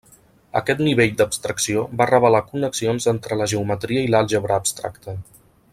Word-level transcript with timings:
Aquest 0.59 0.79
nivell 0.85 1.11
d'abstracció 1.19 1.83
va 2.01 2.07
revelar 2.11 2.41
connexions 2.47 3.07
entre 3.15 3.39
la 3.43 3.49
geometria 3.53 4.07
i 4.07 4.11
l'àlgebra 4.15 4.59
abstracta. 4.63 5.19